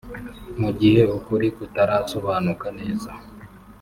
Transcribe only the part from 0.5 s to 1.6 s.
Mu gihe ukuri